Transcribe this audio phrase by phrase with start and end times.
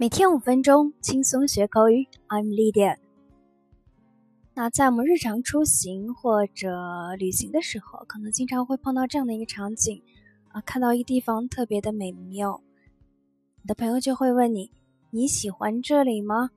[0.00, 2.06] 每天五分钟，轻松学口语。
[2.28, 2.98] I'm Lydia。
[4.54, 10.00] 那在我们日常出行或者旅行的时候，可能经常会碰到这样的一个场景
[10.52, 12.62] 啊，看到一个地方特别的美妙，
[13.60, 14.70] 你的朋友就会问你
[15.10, 16.50] ：“你喜欢这里吗？”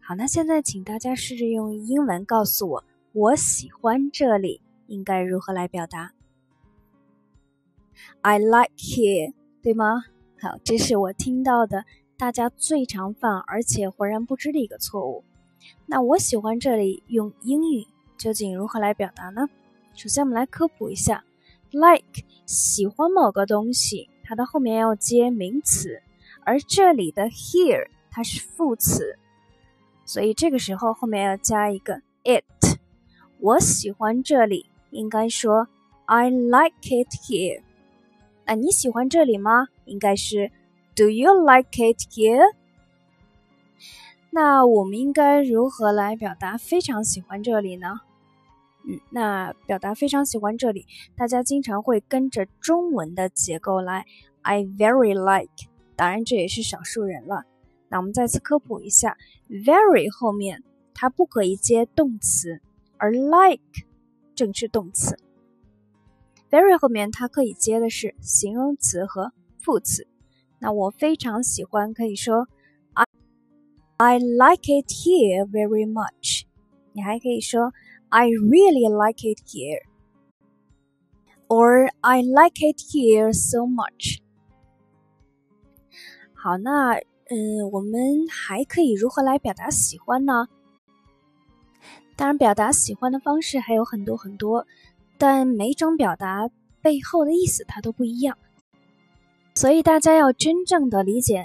[0.00, 6.14] 好，那现在请大家试着用英文告诉我：“我喜欢这里。”应该如何来表达
[8.22, 10.04] ？I like here，对吗？
[10.40, 11.84] 好，这是我听到的。
[12.22, 15.24] 大家最常犯而且浑然不知的一个错误。
[15.86, 17.84] 那我喜欢这里用英语
[18.16, 19.48] 究竟如何来表达呢？
[19.96, 21.24] 首先，我们来科普一下
[21.72, 26.00] ：like 喜欢某个东西，它的后面要接名词，
[26.44, 29.18] 而这里的 here 它是副词，
[30.04, 32.44] 所以这个时候后面要加一个 it。
[33.40, 35.66] 我喜欢这里，应该说
[36.04, 37.62] I like it here。
[38.46, 39.66] 那你喜欢这里吗？
[39.86, 40.52] 应该是。
[40.94, 42.54] Do you like it here？
[44.30, 48.00] 那我们应该如何来表达非常喜欢这里呢？
[48.86, 54.04] 嗯，那表达非常喜欢这里，大家经常会跟着中文的结构来。
[54.42, 57.44] I very like，当然这也是少数人了。
[57.88, 59.16] 那我们再次科普一下
[59.48, 60.62] ，very 后面
[60.94, 62.60] 它不可以接动词，
[62.98, 63.86] 而 like
[64.34, 65.18] 正是动词。
[66.50, 70.06] very 后面它可以接的是形容词和副词。
[70.62, 72.46] 那我非常喜欢，可以说
[72.94, 73.04] I
[73.96, 76.44] I like it here very much。
[76.92, 77.72] 你还可以说
[78.10, 79.40] I really like it
[81.48, 84.20] here，or I like it here so much。
[86.32, 86.94] 好，那
[87.26, 90.46] 嗯，我们还可以如何来表达喜欢呢？
[92.14, 94.64] 当然，表达喜欢的方式还有很多很多，
[95.18, 96.48] 但每种表达
[96.80, 98.38] 背后的意思它都不一样。
[99.54, 101.44] 所以大家要真正的理解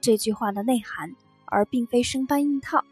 [0.00, 1.14] 这句话的内涵，
[1.44, 2.84] 而并非生搬硬套。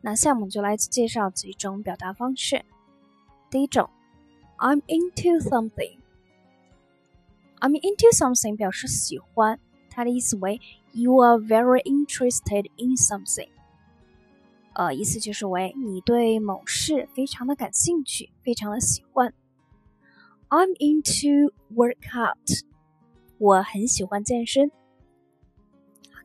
[0.00, 2.64] 那下面就来介绍几种表达方式。
[3.50, 3.90] 第一种
[4.58, 5.98] ，I'm into something。
[7.60, 10.60] I'm into something 表示喜欢，它的意思为
[10.92, 13.48] You are very interested in something。
[14.72, 19.32] 呃，意思就是为你对某事非常的感兴趣，非常的喜欢。
[20.48, 22.64] I'm into workout。
[23.43, 24.71] 我很喜欢健身。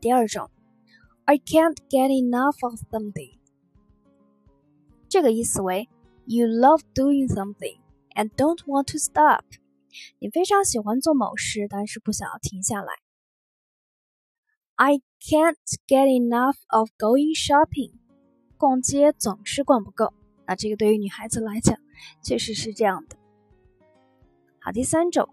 [0.01, 0.51] 第二种，
[1.25, 3.39] I can't get enough of something。
[5.09, 5.89] 这个意思为
[6.27, 7.79] You love doing something
[8.15, 9.45] and don't want to stop。
[10.19, 12.93] 你非常喜欢做某事，但是不想要停下来。
[14.75, 17.93] I can't get enough of going shopping。
[18.57, 20.13] 逛街总是逛不够。
[20.47, 21.79] 那这个对于女孩子来讲，
[22.23, 23.17] 确实是这样的。
[24.59, 25.29] 好，第三种，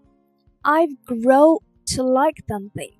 [0.62, 1.60] I've grown。
[1.94, 2.94] to like something，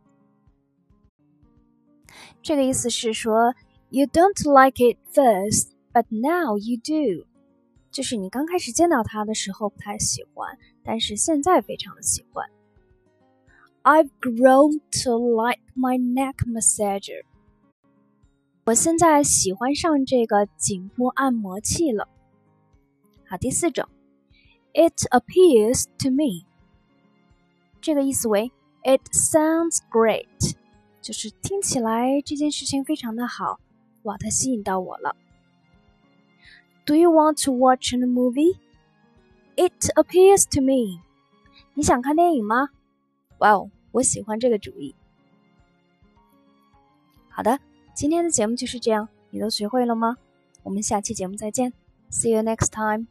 [2.42, 3.54] 这个意思是说，
[3.90, 7.26] you don't like it first, but now you do，
[7.90, 12.48] 就是你刚开始见到它的时候不太喜欢，但是现在非常的喜欢。
[13.82, 17.24] I've grown to like my neck massager。
[18.64, 22.08] 我现在喜欢上这个颈部按摩器了。
[23.26, 23.88] 好，第四种，
[24.72, 26.46] It appears to me，
[27.80, 28.52] 这个意思为
[28.89, 30.55] It sounds great，
[31.01, 33.59] 就是听起来这件事情非常的好，
[34.03, 35.13] 哇，它吸引到我了。
[36.85, 38.55] Do you want to watch a movie?
[39.57, 41.01] It appears to me，
[41.73, 42.69] 你想看电影吗？
[43.39, 44.95] 哇哦，我喜欢这个主意。
[47.27, 47.59] 好的，
[47.93, 50.15] 今天的节目就是这样，你都学会了吗？
[50.63, 51.73] 我们下期节目再见
[52.09, 53.07] ，See you next time。